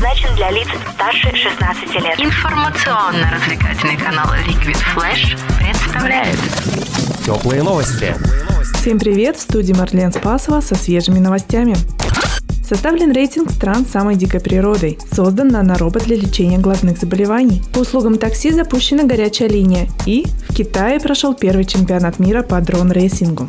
предназначен 0.00 0.34
для 0.34 0.50
лиц 0.50 0.68
старше 0.94 1.36
16 1.36 1.94
лет. 1.96 2.18
Информационно-развлекательный 2.18 3.96
канал 3.98 4.26
Liquid 4.46 4.78
Flash 4.94 5.38
представляет 5.58 6.38
Теплые 7.24 7.62
новости. 7.62 8.14
Всем 8.74 8.98
привет! 8.98 9.36
В 9.36 9.40
студии 9.40 9.74
Марлен 9.74 10.12
Спасова 10.12 10.60
со 10.60 10.74
свежими 10.74 11.18
новостями. 11.18 11.76
Составлен 12.66 13.12
рейтинг 13.12 13.50
стран 13.50 13.84
с 13.84 13.90
самой 13.90 14.16
дикой 14.16 14.40
природой. 14.40 14.98
Создан 15.12 15.48
наноробот 15.48 16.04
для 16.04 16.16
лечения 16.16 16.58
глазных 16.58 16.98
заболеваний. 16.98 17.62
По 17.74 17.80
услугам 17.80 18.16
такси 18.16 18.52
запущена 18.52 19.04
горячая 19.04 19.48
линия. 19.48 19.86
И 20.06 20.24
в 20.48 20.54
Китае 20.54 20.98
прошел 21.00 21.34
первый 21.34 21.64
чемпионат 21.64 22.18
мира 22.18 22.42
по 22.42 22.58
дрон-рейсингу. 22.60 23.48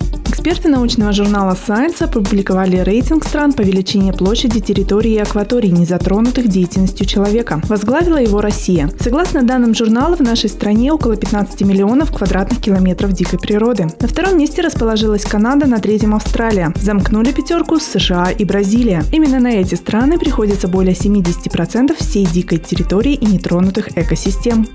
Эксперты 0.31 0.69
научного 0.69 1.11
журнала 1.11 1.57
Science 1.67 2.01
опубликовали 2.01 2.77
рейтинг 2.77 3.25
стран 3.25 3.51
по 3.51 3.63
величине 3.63 4.13
площади, 4.13 4.61
территории 4.61 5.11
и 5.11 5.17
акваторий, 5.17 5.71
не 5.71 5.85
затронутых 5.85 6.47
деятельностью 6.47 7.05
человека. 7.05 7.61
Возглавила 7.67 8.15
его 8.15 8.39
Россия. 8.39 8.89
Согласно 8.97 9.43
данным 9.43 9.75
журнала, 9.75 10.15
в 10.15 10.21
нашей 10.21 10.49
стране 10.49 10.93
около 10.93 11.17
15 11.17 11.61
миллионов 11.63 12.15
квадратных 12.15 12.61
километров 12.61 13.11
дикой 13.11 13.39
природы. 13.39 13.89
На 13.99 14.07
втором 14.07 14.37
месте 14.37 14.61
расположилась 14.61 15.25
Канада, 15.25 15.67
на 15.67 15.79
третьем 15.79 16.15
Австралия. 16.15 16.73
Замкнули 16.77 17.33
пятерку 17.33 17.77
США 17.77 18.29
и 18.31 18.45
Бразилия. 18.45 19.03
Именно 19.11 19.41
на 19.41 19.51
эти 19.51 19.75
страны 19.75 20.17
приходится 20.17 20.69
более 20.69 20.93
70% 20.93 21.93
всей 21.99 22.25
дикой 22.25 22.59
территории 22.59 23.15
и 23.15 23.25
нетронутых 23.25 23.97
экосистем. 23.97 24.65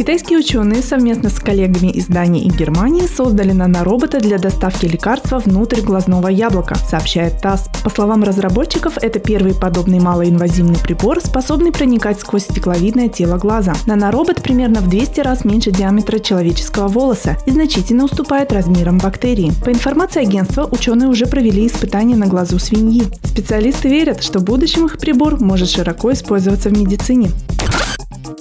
Китайские 0.00 0.38
ученые 0.38 0.80
совместно 0.82 1.28
с 1.28 1.34
коллегами 1.34 1.88
из 1.88 2.06
Дании 2.06 2.46
и 2.46 2.48
Германии 2.48 3.06
создали 3.06 3.52
наноробота 3.52 4.18
для 4.18 4.38
доставки 4.38 4.86
лекарства 4.86 5.40
внутрь 5.40 5.82
глазного 5.82 6.28
яблока, 6.28 6.76
сообщает 6.76 7.42
ТАСС. 7.42 7.68
По 7.84 7.90
словам 7.90 8.24
разработчиков, 8.24 8.94
это 9.02 9.18
первый 9.18 9.54
подобный 9.54 10.00
малоинвазивный 10.00 10.78
прибор, 10.78 11.20
способный 11.20 11.70
проникать 11.70 12.18
сквозь 12.18 12.44
стекловидное 12.44 13.10
тело 13.10 13.36
глаза. 13.36 13.74
Наноробот 13.84 14.42
примерно 14.42 14.80
в 14.80 14.88
200 14.88 15.20
раз 15.20 15.44
меньше 15.44 15.70
диаметра 15.70 16.18
человеческого 16.18 16.88
волоса 16.88 17.36
и 17.44 17.50
значительно 17.50 18.06
уступает 18.06 18.54
размерам 18.54 18.96
бактерии. 18.96 19.52
По 19.62 19.68
информации 19.68 20.22
агентства, 20.22 20.66
ученые 20.72 21.10
уже 21.10 21.26
провели 21.26 21.66
испытания 21.66 22.16
на 22.16 22.26
глазу 22.26 22.58
свиньи. 22.58 23.02
Специалисты 23.24 23.90
верят, 23.90 24.22
что 24.22 24.38
в 24.38 24.44
будущем 24.44 24.86
их 24.86 24.96
прибор 24.96 25.38
может 25.38 25.68
широко 25.68 26.10
использоваться 26.10 26.70
в 26.70 26.72
медицине. 26.72 27.30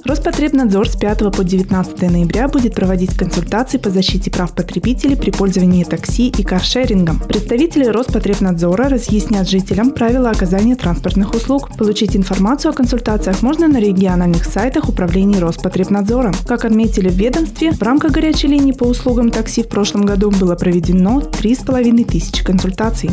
Роспотребнадзор 0.10 0.90
с 0.90 0.96
5 0.96 1.32
по 1.32 1.44
19 1.44 2.02
ноября 2.10 2.48
будет 2.48 2.74
проводить 2.74 3.16
консультации 3.16 3.78
по 3.78 3.92
защите 3.92 4.32
прав 4.32 4.56
потребителей 4.56 5.16
при 5.16 5.30
пользовании 5.30 5.84
такси 5.84 6.30
и 6.30 6.42
каршерингом. 6.42 7.20
Представители 7.20 7.86
Роспотребнадзора 7.86 8.90
разъяснят 8.90 9.48
жителям 9.48 9.92
правила 9.92 10.32
оказания 10.32 10.76
транспортных 10.76 11.36
услуг. 11.36 11.70
Получить 11.78 12.16
информацию 12.16 12.72
о 12.72 12.74
консультациях 12.74 13.44
можно 13.44 13.68
на 13.68 13.80
региональных 13.80 14.46
сайтах 14.46 14.90
управления 14.90 15.38
Роспотребнадзора. 15.38 16.34
Как 16.48 16.66
отметили 16.66 17.10
в 17.10 17.14
ведомстве, 17.14 17.72
в 17.72 17.84
рамках 17.84 18.12
горячей 18.12 18.48
линии 18.48 18.72
по 18.72 18.86
услугам 18.86 19.30
такси 19.30 19.62
в 19.62 19.68
прошлом 19.68 20.06
году 20.06 20.32
было 20.32 20.56
проведено 20.56 21.20
3,5 21.20 22.06
тысячи 22.06 22.44
консультаций. 22.44 23.12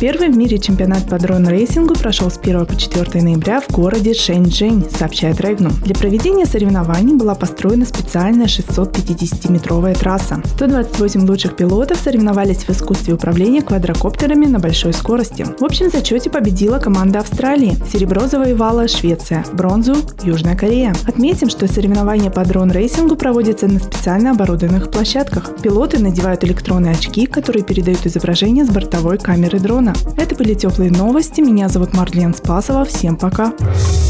Первый 0.00 0.30
в 0.30 0.36
мире 0.36 0.56
чемпионат 0.58 1.06
по 1.10 1.18
дрон-рейсингу 1.18 1.92
прошел 1.94 2.30
с 2.30 2.38
1 2.38 2.64
по 2.64 2.74
4 2.74 3.22
ноября 3.22 3.60
в 3.60 3.70
городе 3.70 4.14
Шэньчжэнь, 4.14 4.86
сообщает 4.90 5.42
Регнум. 5.42 5.74
Для 5.84 5.94
проведения 5.94 6.46
соревнований 6.46 7.16
была 7.16 7.34
построена 7.34 7.84
специальная 7.84 8.46
650-метровая 8.46 9.94
трасса. 9.98 10.40
128 10.54 11.26
лучших 11.28 11.54
пилотов 11.54 11.98
соревновались 11.98 12.64
в 12.64 12.70
искусстве 12.70 13.12
управления 13.12 13.60
квадрокоптерами 13.60 14.46
на 14.46 14.58
большой 14.58 14.94
скорости. 14.94 15.44
В 15.58 15.64
общем 15.64 15.90
зачете 15.90 16.30
победила 16.30 16.78
команда 16.78 17.18
Австралии. 17.18 17.76
Серебро 17.92 18.26
завоевала 18.26 18.88
Швеция, 18.88 19.44
бронзу– 19.52 19.96
Южная 20.22 20.56
Корея. 20.56 20.94
Отметим, 21.06 21.50
что 21.50 21.68
соревнования 21.68 22.30
по 22.30 22.42
дрон-рейсингу 22.42 23.16
проводятся 23.16 23.66
на 23.66 23.78
специально 23.78 24.30
оборудованных 24.30 24.90
площадках. 24.90 25.56
Пилоты 25.60 25.98
надевают 25.98 26.42
электронные 26.42 26.92
очки, 26.92 27.26
которые 27.26 27.64
передают 27.64 28.06
изображение 28.06 28.64
с 28.64 28.70
бортовой 28.70 29.18
камеры 29.18 29.60
дрона. 29.60 29.89
Это 30.16 30.34
были 30.34 30.54
теплые 30.54 30.90
новости. 30.90 31.40
Меня 31.40 31.68
зовут 31.68 31.94
Марлен 31.94 32.34
Спасова. 32.34 32.84
Всем 32.84 33.16
пока. 33.16 33.52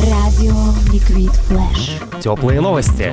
Радио 0.01 0.55
Liquid 0.93 1.33
Flash. 1.49 2.21
Теплые 2.21 2.61
новости. 2.61 3.13